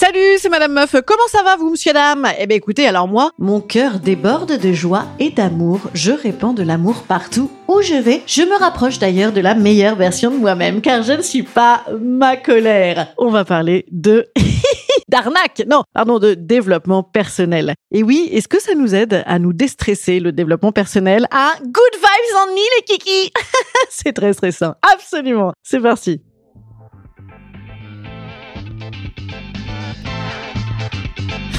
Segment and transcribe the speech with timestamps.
[0.00, 0.94] Salut, c'est Madame Meuf.
[1.04, 2.28] Comment ça va, vous, monsieur, dame?
[2.38, 5.80] Eh bien, écoutez, alors moi, mon cœur déborde de joie et d'amour.
[5.92, 8.22] Je répands de l'amour partout où je vais.
[8.24, 11.84] Je me rapproche d'ailleurs de la meilleure version de moi-même, car je ne suis pas
[12.00, 13.12] ma colère.
[13.18, 14.28] On va parler de...
[15.08, 17.74] d'arnaque, non, pardon, de développement personnel.
[17.90, 21.26] Et oui, est-ce que ça nous aide à nous déstresser le développement personnel?
[21.32, 23.32] Ah, good vibes en les kiki
[23.90, 25.54] C'est très stressant, absolument.
[25.64, 26.20] C'est parti.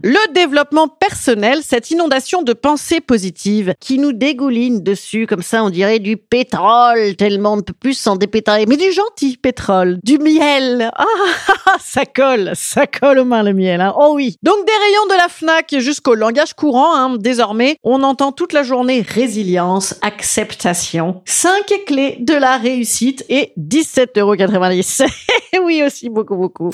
[0.00, 5.68] Le développement personnel, cette inondation de pensées positives qui nous dégouline dessus, comme ça on
[5.68, 10.18] dirait du pétrole, tellement on ne peut plus s'en dépétrer, mais du gentil pétrole, du
[10.18, 10.90] miel.
[10.96, 13.82] Ah, ça colle, ça colle aux mains le miel.
[13.82, 13.94] Hein.
[13.98, 14.36] Oh oui.
[14.42, 18.62] Donc des rayons de la FNAC jusqu'au langage courant, hein, désormais, on entend toute la
[18.62, 21.50] journée résilience, acceptation, 5
[21.86, 25.06] clés de la réussite et 17,90€.
[25.62, 26.70] oui aussi, beaucoup, beaucoup.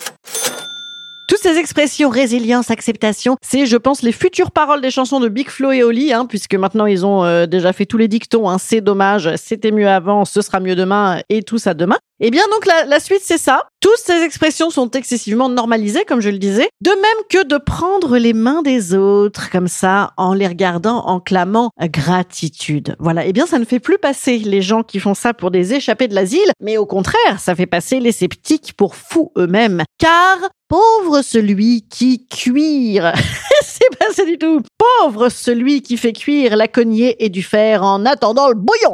[1.29, 5.51] Toutes ces expressions résilience, acceptation, c'est, je pense, les futures paroles des chansons de Big
[5.51, 8.49] Flo et Oli, hein, puisque maintenant ils ont euh, déjà fait tous les dictons.
[8.49, 11.99] Hein, c'est dommage, c'était mieux avant, ce sera mieux demain, et tout ça demain.
[12.21, 13.63] Eh bien, donc la, la suite, c'est ça.
[13.81, 18.19] Toutes ces expressions sont excessivement normalisées, comme je le disais, de même que de prendre
[18.19, 22.97] les mains des autres, comme ça, en les regardant, en clamant gratitude.
[22.99, 23.25] Voilà.
[23.25, 26.09] Eh bien, ça ne fait plus passer les gens qui font ça pour des échappés
[26.09, 29.85] de l'asile, mais au contraire, ça fait passer les sceptiques pour fous eux-mêmes.
[29.99, 33.15] Car Pauvre celui qui cuire.
[33.63, 34.61] c'est pas ça du tout.
[35.01, 38.93] Pauvre celui qui fait cuire la cognée et du fer en attendant le bouillon.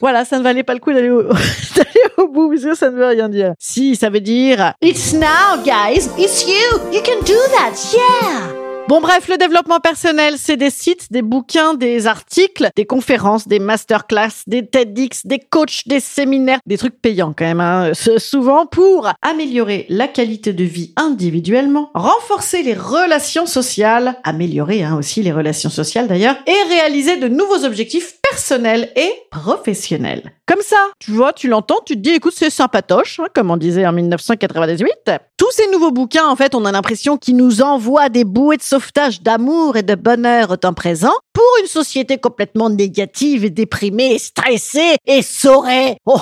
[0.00, 1.22] Voilà, ça ne valait pas le coup d'aller au,
[1.76, 3.54] d'aller au bout parce que ça ne veut rien dire.
[3.58, 6.08] Si, ça veut dire It's now, guys.
[6.18, 6.92] It's you.
[6.92, 7.74] You can do that.
[7.92, 8.64] Yeah.
[8.86, 13.58] Bon bref, le développement personnel, c'est des sites, des bouquins, des articles, des conférences, des
[13.58, 19.10] masterclass, des TEDx, des coachs, des séminaires, des trucs payants quand même, hein, souvent pour
[19.22, 25.70] améliorer la qualité de vie individuellement, renforcer les relations sociales, améliorer hein, aussi les relations
[25.70, 30.32] sociales d'ailleurs, et réaliser de nouveaux objectifs personnels et professionnels.
[30.46, 33.56] Comme ça, tu vois, tu l'entends, tu te dis, écoute, c'est sympatoche, hein, comme on
[33.56, 35.10] disait en 1998.
[35.36, 38.62] Tous ces nouveaux bouquins, en fait, on a l'impression qu'ils nous envoient des bouées de
[38.62, 44.18] sauvetage d'amour et de bonheur au temps présent pour une société complètement négative et déprimée,
[44.18, 45.96] stressée et saurée.
[46.06, 46.20] Oh,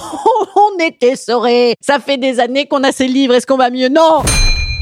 [0.57, 1.75] on était saurés.
[1.81, 3.35] Ça fait des années qu'on a ces livres.
[3.35, 3.89] Est-ce qu'on va mieux?
[3.89, 4.23] Non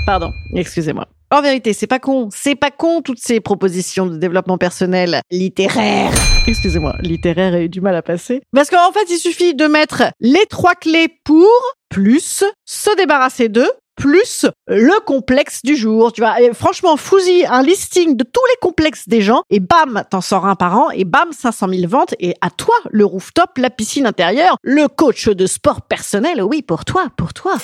[0.07, 1.07] Pardon, excusez-moi.
[1.33, 2.29] En vérité, c'est pas con.
[2.35, 6.11] C'est pas con toutes ces propositions de développement personnel littéraire.
[6.49, 8.43] Excusez-moi, littéraire a eu du mal à passer.
[8.53, 11.49] Parce qu'en fait, il suffit de mettre les trois clés pour
[11.89, 16.13] plus se débarrasser d'eux plus le complexe du jour.
[16.13, 20.03] Tu vois, et franchement, fouille un listing de tous les complexes des gens et bam,
[20.11, 23.51] t'en sors un par an et bam, 500 000 ventes et à toi le rooftop,
[23.59, 26.43] la piscine intérieure, le coach de sport personnel.
[26.43, 27.57] Oui, pour toi, pour toi.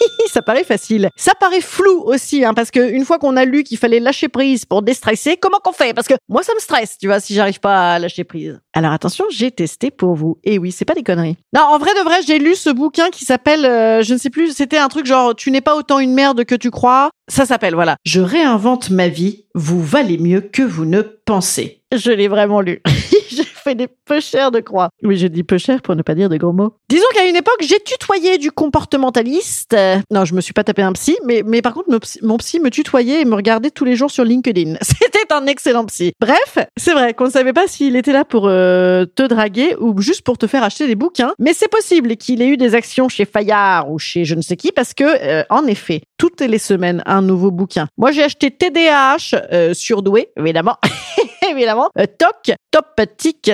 [0.32, 1.10] ça paraît facile.
[1.16, 4.28] Ça paraît flou aussi, hein, parce que une fois qu'on a lu qu'il fallait lâcher
[4.28, 5.94] prise pour déstresser, comment qu'on fait?
[5.94, 8.60] Parce que moi, ça me stresse, tu vois, si j'arrive pas à lâcher prise.
[8.74, 10.38] Alors attention, j'ai testé pour vous.
[10.44, 11.36] Et oui, c'est pas des conneries.
[11.54, 14.30] Non, en vrai de vrai, j'ai lu ce bouquin qui s'appelle, euh, je ne sais
[14.30, 17.10] plus, c'était un truc genre, tu n'es pas autant une merde que tu crois.
[17.28, 17.96] Ça s'appelle, voilà.
[18.04, 19.46] Je réinvente ma vie.
[19.54, 21.82] Vous valez mieux que vous ne pensez.
[21.94, 22.82] Je l'ai vraiment lu.
[23.74, 24.88] des peu chers de croix.
[25.02, 26.74] Oui, je dis peu cher pour ne pas dire de gros mots.
[26.88, 29.74] Disons qu'à une époque, j'ai tutoyé du comportementaliste.
[29.74, 31.88] Euh, non, je me suis pas tapé un psy, mais, mais par contre,
[32.22, 34.76] mon psy, me tutoyait et me regardait tous les jours sur LinkedIn.
[34.80, 36.12] C'était un excellent psy.
[36.20, 40.00] Bref, c'est vrai qu'on ne savait pas s'il était là pour euh, te draguer ou
[40.00, 43.08] juste pour te faire acheter des bouquins, mais c'est possible qu'il ait eu des actions
[43.08, 46.58] chez Fayard ou chez je ne sais qui parce que, euh, en effet, toutes les
[46.58, 47.88] semaines, un nouveau bouquin.
[47.98, 50.76] Moi, j'ai acheté TDAH, surdoué, évidemment.
[51.50, 51.90] évidemment.
[51.98, 52.96] Euh, TOC, top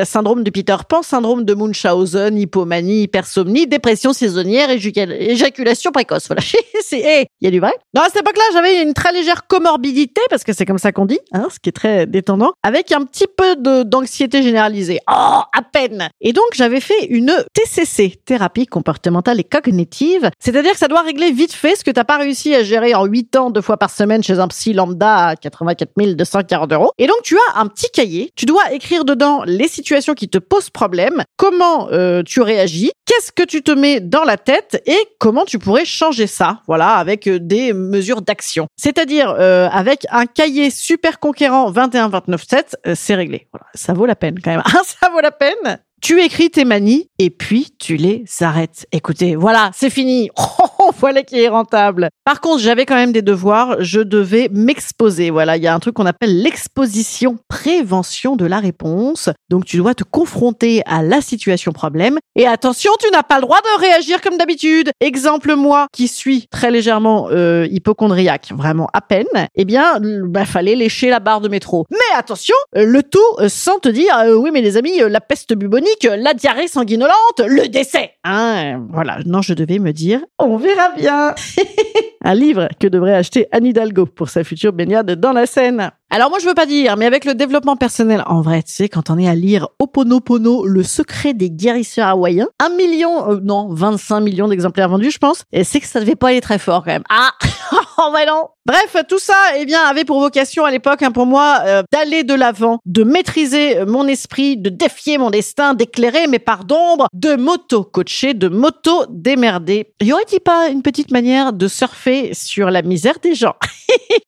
[0.04, 6.26] syndrome de Peter Pan, syndrome de Munchausen, hypomanie, hypersomnie, dépression saisonnière, éjaculation précoce.
[6.26, 6.42] Voilà.
[6.80, 7.72] c'est, hey, il y a du vrai.
[7.94, 11.06] Non, à cette époque-là, j'avais une très légère comorbidité, parce que c'est comme ça qu'on
[11.06, 14.98] dit, hein, ce qui est très détendant, avec un petit peu de, d'anxiété généralisée.
[15.08, 16.08] Oh, à peine.
[16.20, 20.30] Et donc, j'avais fait une TCC, thérapie comportementale et cognitive.
[20.40, 23.04] C'est-à-dire que ça doit régler vite fait ce que t'as pas réussi à gérer en
[23.04, 26.90] 8 ans, deux fois par semaine chez un psy lambda à 84 240 euros.
[26.98, 28.30] Et donc, tu as un petit cahier.
[28.34, 33.32] Tu dois écrire dedans les situations qui te posent problème, comment euh, tu réagis, qu'est-ce
[33.32, 34.82] que tu te mets dans la tête?
[34.86, 36.62] Et comment tu pourrais changer ça?
[36.66, 38.66] Voilà, avec euh, des mesures d'action.
[38.76, 43.48] C'est-à-dire euh, avec un cahier super conquérant 21-29-7, c'est réglé.
[43.52, 44.62] Voilà, ça vaut la peine quand même.
[45.00, 45.78] ça vaut la peine.
[46.00, 48.86] Tu écris tes manies et puis tu les arrêtes.
[48.90, 50.30] Écoutez, voilà, c'est fini.
[50.98, 52.08] voilà qui est rentable.
[52.24, 53.76] Par contre, j'avais quand même des devoirs.
[53.80, 55.30] Je devais m'exposer.
[55.30, 59.28] Voilà, il y a un truc qu'on appelle l'exposition prévention de la réponse.
[59.48, 62.18] Donc, tu dois te confronter à la situation problème.
[62.36, 64.90] Et attention, tu n'as pas le droit de réagir comme d'habitude.
[65.00, 70.74] Exemple, moi, qui suis très légèrement euh, hypochondriaque, vraiment à peine, eh bien, bah, fallait
[70.74, 71.86] lécher la barre de métro.
[71.90, 75.20] Mais attention, euh, le tout euh, sans te dire, euh, oui, mais les amis, la
[75.20, 78.12] peste bubonique, la diarrhée sanguinolente, le décès.
[78.24, 81.34] Hein, voilà, non, je devais me dire, on verra bien.
[82.24, 85.90] Un livre que devrait acheter Anne Hidalgo pour sa future baignade dans la Seine.
[86.14, 88.90] Alors moi je veux pas dire, mais avec le développement personnel, en vrai, tu sais,
[88.90, 93.72] quand on est à lire Oponopono, le secret des guérisseurs hawaïens, un million, euh, non,
[93.72, 96.84] 25 millions d'exemplaires vendus, je pense, et c'est que ça devait pas aller très fort
[96.84, 97.04] quand même.
[97.08, 97.30] Ah,
[97.96, 98.48] oh bah non.
[98.64, 102.22] Bref, tout ça, eh bien, avait pour vocation à l'époque, hein, pour moi, euh, d'aller
[102.24, 107.34] de l'avant, de maîtriser mon esprit, de défier mon destin, d'éclairer mes parts d'ombre, de
[107.34, 109.94] m'auto-coacher, de m'auto-démerder.
[110.00, 113.54] Y aurait-il pas une petite manière de surfer sur la misère des gens?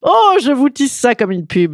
[0.03, 1.74] Oh, je vous tisse ça comme une pub,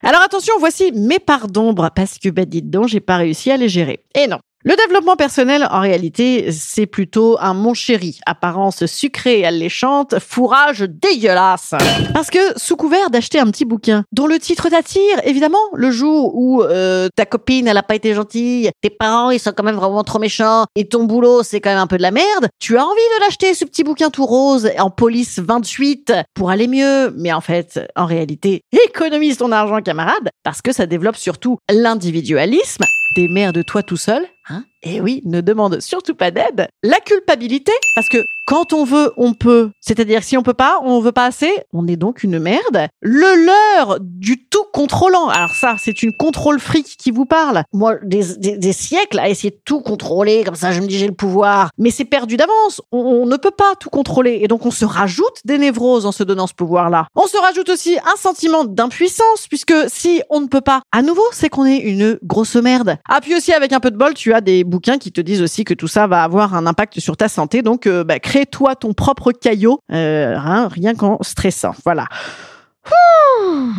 [0.00, 3.56] Alors attention, voici mes parts d'ombre, parce que bah dites donc, j'ai pas réussi à
[3.56, 4.04] les gérer.
[4.14, 4.38] Et non.
[4.66, 10.80] Le développement personnel, en réalité, c'est plutôt un mon chéri, apparence sucrée et alléchante, fourrage
[10.88, 11.74] dégueulasse.
[12.14, 16.34] Parce que sous couvert d'acheter un petit bouquin dont le titre t'attire, évidemment, le jour
[16.34, 19.76] où euh, ta copine elle a pas été gentille, tes parents ils sont quand même
[19.76, 22.78] vraiment trop méchants et ton boulot c'est quand même un peu de la merde, tu
[22.78, 27.10] as envie de l'acheter ce petit bouquin tout rose en police 28 pour aller mieux,
[27.18, 32.84] mais en fait, en réalité, économise ton argent camarade parce que ça développe surtout l'individualisme
[33.14, 34.64] des mères de toi tout seul, hein?
[34.82, 36.68] Et oui, ne demande surtout pas d'aide.
[36.82, 39.70] La culpabilité, parce que quand on veut, on peut.
[39.80, 42.88] C'est-à-dire si on peut pas, on veut pas assez, on est donc une merde.
[43.00, 45.28] Le leurre du tout contrôlant.
[45.28, 47.62] Alors ça, c'est une contrôle fric qui vous parle.
[47.72, 51.14] Moi, des, siècles à essayer de tout contrôler, comme ça je me dis j'ai le
[51.14, 51.70] pouvoir.
[51.78, 52.82] Mais c'est perdu d'avance.
[52.92, 54.40] On, ne peut pas tout contrôler.
[54.42, 57.06] Et donc on se rajoute des névroses en se donnant ce pouvoir-là.
[57.14, 61.24] On se rajoute aussi un sentiment d'impuissance, puisque si on ne peut pas, à nouveau,
[61.32, 62.98] c'est qu'on est une grosse merde.
[63.08, 65.74] Ah, aussi avec un peu de bol, tu des bouquins qui te disent aussi que
[65.74, 67.62] tout ça va avoir un impact sur ta santé.
[67.62, 71.74] Donc, euh, bah, crée-toi ton propre caillot, euh, hein, rien qu'en stressant.
[71.84, 72.06] Voilà.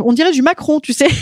[0.04, 1.08] On dirait du Macron, tu sais.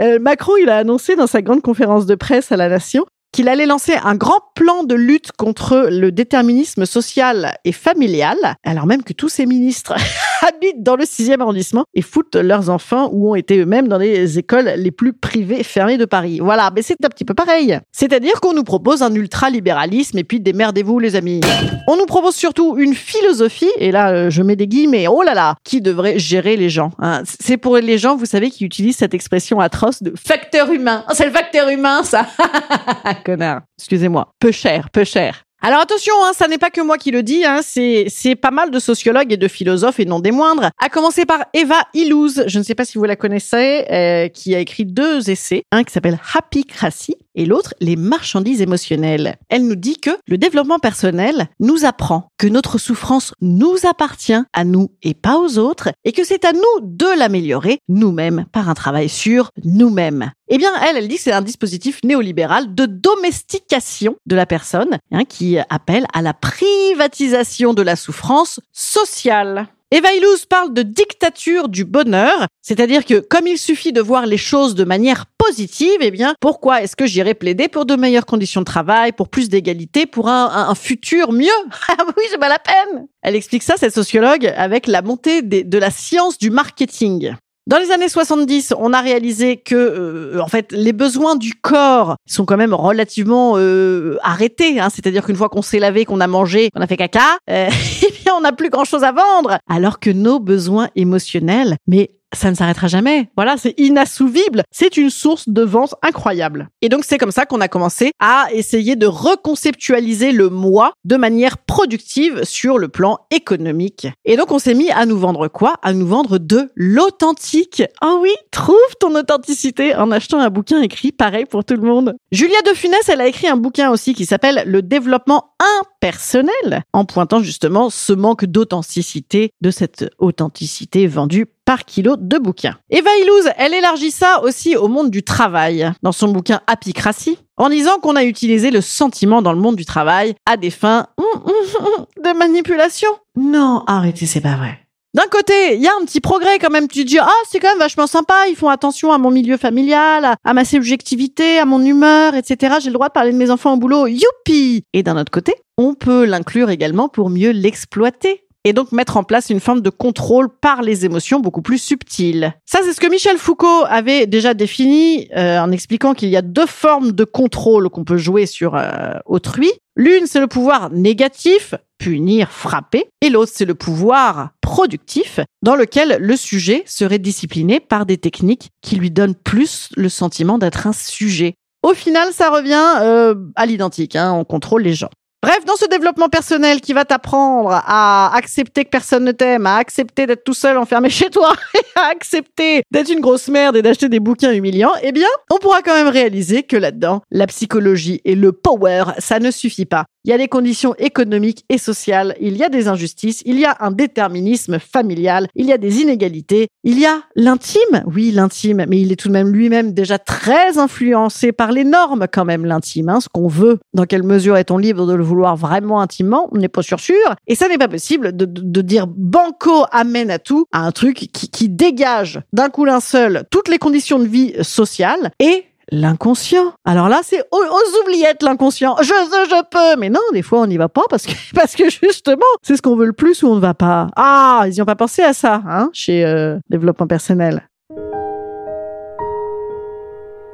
[0.00, 3.48] Euh, Macron, il a annoncé dans sa grande conférence de presse à la Nation qu'il
[3.48, 9.02] allait lancer un grand plan de lutte contre le déterminisme social et familial, alors même
[9.02, 9.94] que tous ces ministres
[10.46, 14.38] habitent dans le 6e arrondissement et foutent leurs enfants ou ont été eux-mêmes dans les
[14.38, 16.38] écoles les plus privées fermées de Paris.
[16.42, 17.78] Voilà, mais c'est un petit peu pareil.
[17.92, 21.40] C'est-à-dire qu'on nous propose un ultra-libéralisme et puis démerdez-vous les amis.
[21.88, 25.34] On nous propose surtout une philosophie, et là euh, je mets des guillemets, oh là
[25.34, 26.90] là, qui devrait gérer les gens.
[26.98, 27.22] hein.
[27.40, 31.04] C'est pour les gens, vous savez, qui utilisent cette expression atroce de facteur humain.
[31.08, 32.26] Oh, c'est le facteur humain ça
[33.24, 33.62] Connard.
[33.78, 34.28] Excusez-moi.
[34.38, 35.44] Peu cher, peu cher.
[35.60, 38.70] Alors attention, hein, ça n'est pas que moi qui le dis, hein, c'est pas mal
[38.70, 40.70] de sociologues et de philosophes et non des moindres.
[40.80, 44.54] À commencer par Eva Illouz, je ne sais pas si vous la connaissez, euh, qui
[44.54, 49.36] a écrit deux essais, un qui s'appelle Happycratie et l'autre les marchandises émotionnelles.
[49.48, 54.64] Elle nous dit que le développement personnel nous apprend que notre souffrance nous appartient à
[54.64, 58.74] nous et pas aux autres et que c'est à nous de l'améliorer nous-mêmes par un
[58.74, 60.32] travail sur nous-mêmes.
[60.48, 64.98] Eh bien, elle, elle dit que c'est un dispositif néolibéral de domestication de la personne
[65.12, 69.68] hein, qui appelle à la privatisation de la souffrance sociale.
[69.90, 74.36] Eva Illouz parle de dictature du bonheur, c'est-à-dire que comme il suffit de voir les
[74.36, 78.60] choses de manière positive, eh bien, pourquoi est-ce que j'irais plaider pour de meilleures conditions
[78.60, 81.48] de travail, pour plus d'égalité, pour un, un, futur mieux?
[81.88, 85.78] Ah oui, c'est pas la peine Elle explique ça, cette sociologue, avec la montée de
[85.78, 87.32] la science du marketing.
[87.68, 92.16] Dans les années 70, on a réalisé que, euh, en fait, les besoins du corps
[92.26, 94.80] sont quand même relativement euh, arrêtés.
[94.80, 94.88] Hein.
[94.88, 97.68] C'est-à-dire qu'une fois qu'on s'est lavé, qu'on a mangé, qu'on a fait caca, euh,
[98.02, 99.58] eh on n'a plus grand-chose à vendre.
[99.68, 103.30] Alors que nos besoins émotionnels, mais ça ne s'arrêtera jamais.
[103.36, 104.62] Voilà, c'est inassouvible.
[104.70, 106.68] C'est une source de vente incroyable.
[106.82, 111.16] Et donc, c'est comme ça qu'on a commencé à essayer de reconceptualiser le moi de
[111.16, 114.08] manière productive sur le plan économique.
[114.24, 115.76] Et donc, on s'est mis à nous vendre quoi?
[115.82, 117.82] À nous vendre de l'authentique.
[118.00, 122.14] Ah oui, trouve ton authenticité en achetant un bouquin écrit pareil pour tout le monde.
[122.30, 127.04] Julia de Funès, elle a écrit un bouquin aussi qui s'appelle Le développement impersonnel, en
[127.04, 132.78] pointant justement ce manque d'authenticité, de cette authenticité vendue par kilo de bouquins.
[132.88, 137.68] Eva Illouz, elle élargit ça aussi au monde du travail, dans son bouquin Apicratie, en
[137.68, 142.38] disant qu'on a utilisé le sentiment dans le monde du travail à des fins de
[142.38, 143.10] manipulation.
[143.36, 144.78] Non, arrêtez, c'est pas vrai.
[145.12, 146.88] D'un côté, il y a un petit progrès quand même.
[146.88, 148.46] Tu te dis, ah, c'est quand même vachement sympa.
[148.48, 152.76] Ils font attention à mon milieu familial, à ma subjectivité, à mon humeur, etc.
[152.80, 154.06] J'ai le droit de parler de mes enfants au boulot.
[154.06, 154.84] Youpi!
[154.94, 159.24] Et d'un autre côté, on peut l'inclure également pour mieux l'exploiter et donc mettre en
[159.24, 162.52] place une forme de contrôle par les émotions beaucoup plus subtiles.
[162.66, 166.42] Ça, c'est ce que Michel Foucault avait déjà défini euh, en expliquant qu'il y a
[166.42, 169.70] deux formes de contrôle qu'on peut jouer sur euh, autrui.
[169.96, 176.18] L'une, c'est le pouvoir négatif, punir, frapper, et l'autre, c'est le pouvoir productif, dans lequel
[176.20, 180.92] le sujet serait discipliné par des techniques qui lui donnent plus le sentiment d'être un
[180.92, 181.54] sujet.
[181.82, 185.10] Au final, ça revient euh, à l'identique, hein, on contrôle les gens.
[185.40, 189.76] Bref, dans ce développement personnel qui va t'apprendre à accepter que personne ne t'aime, à
[189.76, 193.82] accepter d'être tout seul enfermé chez toi, et à accepter d'être une grosse merde et
[193.82, 198.20] d'acheter des bouquins humiliants, eh bien, on pourra quand même réaliser que là-dedans, la psychologie
[198.24, 200.06] et le power, ça ne suffit pas.
[200.28, 203.64] Il y a des conditions économiques et sociales, il y a des injustices, il y
[203.64, 208.84] a un déterminisme familial, il y a des inégalités, il y a l'intime, oui l'intime,
[208.90, 212.66] mais il est tout de même lui-même déjà très influencé par les normes quand même
[212.66, 213.78] l'intime, hein, ce qu'on veut.
[213.94, 216.50] Dans quelle mesure est-on libre de le vouloir vraiment intimement?
[216.52, 217.16] On n'est pas sûr sûr.
[217.46, 221.16] Et ça n'est pas possible de, de, dire banco amène à tout à un truc
[221.32, 226.72] qui, qui dégage d'un coup d'un seul toutes les conditions de vie sociales et l'inconscient.
[226.84, 228.96] Alors là, c'est aux, oubliettes l'inconscient.
[229.00, 231.74] Je, je, je peux, mais non, des fois on n'y va pas parce que parce
[231.74, 234.08] que justement, c'est ce qu'on veut le plus ou on ne va pas.
[234.16, 237.68] Ah, ils n'y ont pas pensé à ça, hein, chez euh, développement personnel.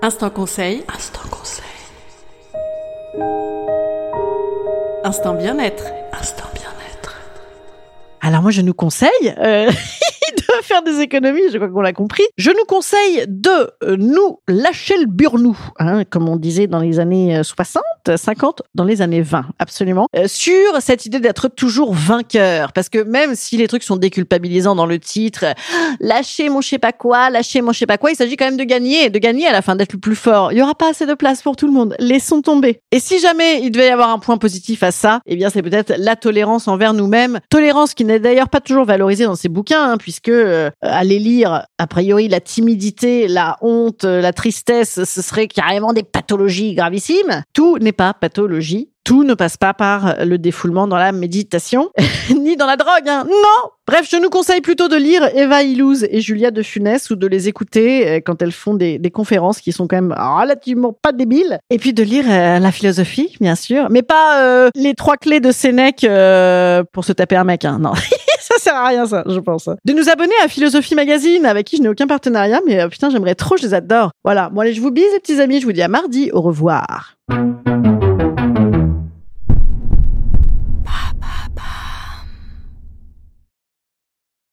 [0.02, 0.84] Instant conseil.
[0.94, 1.64] Instant conseil.
[5.02, 5.84] Instant bien-être.
[6.12, 7.16] Instant bien-être.
[8.20, 9.34] Alors moi, je nous conseille.
[9.38, 9.70] Euh...
[10.82, 12.24] des économies, je crois qu'on l'a compris.
[12.36, 16.98] Je nous conseille de euh, nous lâcher le burnou, hein, comme on disait dans les
[16.98, 21.94] années 60, euh, 50, dans les années 20, absolument, euh, sur cette idée d'être toujours
[21.94, 22.72] vainqueur.
[22.72, 25.44] Parce que même si les trucs sont déculpabilisants dans le titre,
[26.00, 28.46] lâcher mon je sais pas quoi, lâcher mon je sais pas quoi, il s'agit quand
[28.46, 30.52] même de gagner, de gagner à la fin, d'être le plus fort.
[30.52, 31.94] Il y aura pas assez de place pour tout le monde.
[31.98, 32.80] Laissons tomber.
[32.90, 35.62] Et si jamais il devait y avoir un point positif à ça, eh bien c'est
[35.62, 37.40] peut-être la tolérance envers nous-mêmes.
[37.50, 41.18] Tolérance qui n'est d'ailleurs pas toujours valorisée dans ces bouquins, hein, puisque que euh, aller
[41.18, 47.42] lire, a priori, la timidité, la honte, la tristesse, ce serait carrément des pathologies gravissimes.
[47.52, 48.90] Tout n'est pas pathologie.
[49.04, 51.90] Tout ne passe pas par le défoulement dans la méditation,
[52.30, 53.06] ni dans la drogue.
[53.06, 53.24] Hein.
[53.28, 57.16] Non Bref, je nous conseille plutôt de lire Eva Illouz et Julia de Funès ou
[57.16, 61.12] de les écouter euh, quand elles font des, conférences qui sont quand même relativement pas
[61.12, 61.58] débiles.
[61.68, 65.52] Et puis de lire euh, la philosophie, bien sûr, mais pas les trois clés de
[65.52, 66.06] Sénèque
[66.92, 67.66] pour se taper un mec.
[67.66, 67.78] Hein.
[67.78, 67.92] Non.
[68.56, 69.68] ça sert à rien, ça, je pense.
[69.84, 73.10] De nous abonner à Philosophie Magazine, avec qui je n'ai aucun partenariat, mais euh, putain,
[73.10, 74.10] j'aimerais trop, je les adore.
[74.24, 74.50] Voilà.
[74.50, 75.60] Bon, allez, je vous bise, les petits amis.
[75.60, 76.30] Je vous dis à mardi.
[76.32, 77.16] Au revoir.